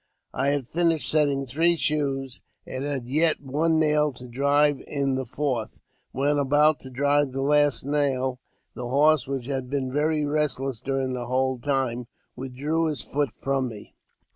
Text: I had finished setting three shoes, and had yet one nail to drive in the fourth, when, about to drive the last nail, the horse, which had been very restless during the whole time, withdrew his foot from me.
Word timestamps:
I 0.33 0.49
had 0.49 0.67
finished 0.67 1.07
setting 1.07 1.45
three 1.45 1.75
shoes, 1.75 2.41
and 2.65 2.83
had 2.83 3.05
yet 3.07 3.39
one 3.39 3.79
nail 3.79 4.11
to 4.13 4.27
drive 4.27 4.81
in 4.87 5.13
the 5.13 5.25
fourth, 5.25 5.77
when, 6.11 6.39
about 6.39 6.79
to 6.79 6.89
drive 6.89 7.33
the 7.33 7.43
last 7.43 7.85
nail, 7.85 8.39
the 8.73 8.87
horse, 8.87 9.27
which 9.27 9.45
had 9.45 9.69
been 9.69 9.91
very 9.93 10.25
restless 10.25 10.81
during 10.81 11.13
the 11.13 11.27
whole 11.27 11.59
time, 11.59 12.07
withdrew 12.35 12.87
his 12.87 13.03
foot 13.03 13.29
from 13.37 13.67
me. 13.69 13.93